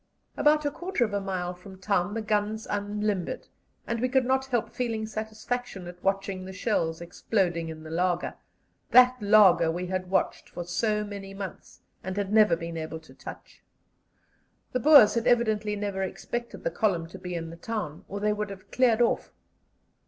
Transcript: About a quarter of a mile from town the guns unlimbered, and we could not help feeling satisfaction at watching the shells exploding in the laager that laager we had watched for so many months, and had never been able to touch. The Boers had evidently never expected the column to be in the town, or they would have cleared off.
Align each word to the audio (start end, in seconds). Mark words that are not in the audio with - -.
About 0.35 0.65
a 0.65 0.71
quarter 0.71 1.03
of 1.03 1.13
a 1.13 1.21
mile 1.21 1.53
from 1.53 1.77
town 1.79 2.15
the 2.15 2.23
guns 2.23 2.65
unlimbered, 2.67 3.47
and 3.85 3.99
we 4.01 4.09
could 4.09 4.25
not 4.25 4.47
help 4.47 4.71
feeling 4.71 5.05
satisfaction 5.05 5.85
at 5.85 6.01
watching 6.03 6.43
the 6.43 6.53
shells 6.53 7.01
exploding 7.01 7.69
in 7.69 7.83
the 7.83 7.91
laager 7.91 8.33
that 8.89 9.15
laager 9.21 9.71
we 9.71 9.85
had 9.85 10.09
watched 10.09 10.49
for 10.49 10.63
so 10.63 11.03
many 11.03 11.35
months, 11.35 11.81
and 12.03 12.17
had 12.17 12.33
never 12.33 12.55
been 12.55 12.77
able 12.77 12.99
to 12.99 13.13
touch. 13.13 13.61
The 14.71 14.79
Boers 14.79 15.13
had 15.13 15.27
evidently 15.27 15.75
never 15.75 16.01
expected 16.01 16.63
the 16.63 16.71
column 16.71 17.05
to 17.09 17.19
be 17.19 17.35
in 17.35 17.51
the 17.51 17.55
town, 17.55 18.03
or 18.07 18.19
they 18.19 18.33
would 18.33 18.49
have 18.49 18.71
cleared 18.71 19.03
off. 19.03 19.31